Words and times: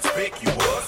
Let's 0.00 0.14
pick 0.14 0.42
you 0.44 0.50
up. 0.50 0.87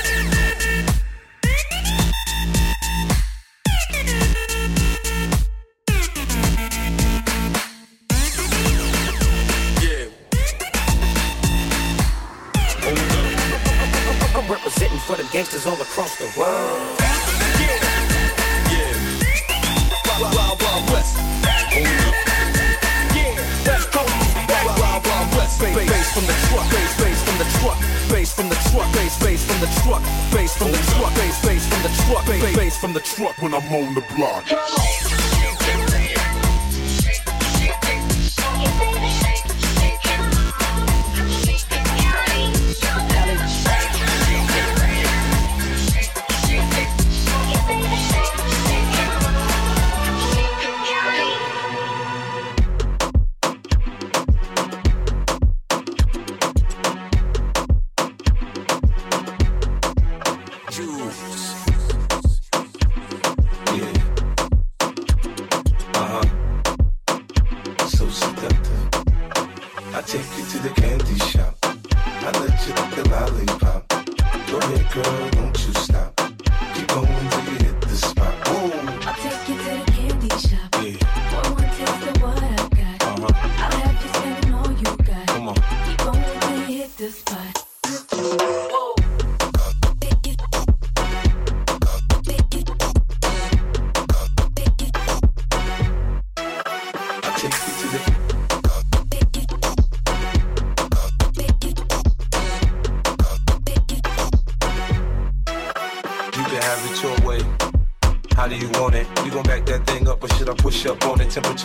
when 33.41 33.55
I'm 33.55 33.73
on 33.73 33.95
the 33.95 34.01
block. 34.15 34.80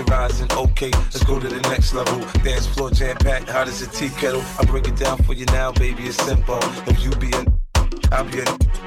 On 0.00 0.06
rising. 0.06 0.50
Okay, 0.52 0.90
let's 0.90 1.22
go 1.24 1.38
to 1.38 1.48
the 1.48 1.60
next 1.68 1.94
level. 1.94 2.18
Dance 2.42 2.66
floor 2.66 2.90
jam 2.90 3.16
packed, 3.16 3.48
hot 3.48 3.68
as 3.68 3.82
a 3.82 3.86
tea 3.86 4.08
kettle. 4.20 4.42
I 4.58 4.64
break 4.64 4.88
it 4.88 4.96
down 4.96 5.18
for 5.18 5.32
you 5.32 5.46
now, 5.46 5.72
baby. 5.72 6.04
It's 6.04 6.22
simple. 6.22 6.58
If 6.86 7.02
you 7.02 7.10
be 7.16 7.30
an, 7.36 7.46
I'll 8.12 8.24
be 8.24 8.40
an. 8.40 8.85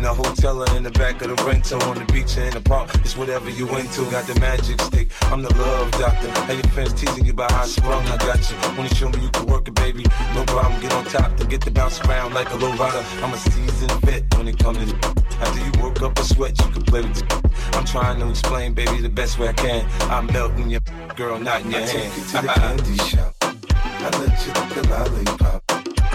In 0.00 0.04
the 0.04 0.14
hotel 0.14 0.62
or 0.62 0.76
in 0.78 0.82
the 0.82 0.90
back 0.92 1.20
of 1.20 1.28
the 1.28 1.44
rental, 1.44 1.82
on 1.82 1.98
the 1.98 2.10
beach 2.10 2.34
or 2.38 2.44
in 2.44 2.54
the 2.54 2.60
park, 2.62 2.88
it's 3.04 3.18
whatever 3.18 3.50
you 3.50 3.68
into. 3.76 4.10
Got 4.10 4.24
the 4.26 4.40
magic 4.40 4.80
stick, 4.80 5.08
I'm 5.24 5.42
the 5.42 5.54
love 5.56 5.90
doctor. 5.90 6.30
Hey, 6.48 6.54
your 6.54 6.72
friends 6.72 6.94
teasing 6.94 7.26
you 7.26 7.32
about 7.32 7.50
how 7.50 7.64
I 7.64 7.66
sprung, 7.66 8.06
I 8.06 8.16
got 8.16 8.40
you. 8.48 8.56
Wanna 8.78 8.94
show 8.94 9.10
me 9.10 9.20
you 9.20 9.28
can 9.28 9.44
work 9.44 9.68
it, 9.68 9.74
baby? 9.74 10.06
No 10.34 10.42
problem, 10.44 10.80
get 10.80 10.94
on 10.94 11.04
top, 11.04 11.36
then 11.36 11.48
get 11.50 11.60
to 11.68 11.70
bounce 11.70 12.00
around 12.00 12.32
like 12.32 12.50
a 12.50 12.56
low 12.56 12.72
rider. 12.76 13.04
I'm 13.20 13.34
a 13.34 13.36
seasoned 13.36 13.92
vet 14.00 14.24
when 14.38 14.48
it 14.48 14.58
comes 14.58 14.78
to 14.78 14.96
after 15.38 15.60
you 15.60 15.84
work 15.84 16.00
up 16.00 16.18
a 16.18 16.24
sweat, 16.24 16.58
you 16.58 16.70
can 16.72 16.82
play 16.82 17.02
with 17.02 17.20
it. 17.22 17.76
I'm 17.76 17.84
trying 17.84 18.20
to 18.20 18.30
explain, 18.30 18.72
baby, 18.72 19.02
the 19.02 19.10
best 19.10 19.38
way 19.38 19.50
I 19.50 19.52
can. 19.52 19.86
I'm 20.10 20.24
melting 20.32 20.70
your 20.70 20.80
girl, 21.14 21.38
not 21.38 21.60
in 21.60 21.72
your 21.72 21.80
I 21.82 21.84
hand. 21.84 21.90
take 21.90 22.16
you 22.16 22.24
to 22.24 22.32
the 22.32 22.50
uh-huh. 22.50 22.60
candy 22.60 22.96
shop. 23.04 23.34
I 23.42 24.08
let 24.16 24.46
you 24.46 24.52
lick 24.54 24.70
the 24.76 24.88
lollipop. 24.88 25.66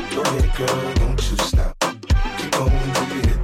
Go 0.09 0.21
ahead, 0.23 0.57
girl, 0.57 0.93
don't 0.95 1.29
you 1.29 1.37
stop. 1.37 1.77
Keep 2.39 2.51
going 2.51 2.93
till 2.93 3.15
you 3.15 3.34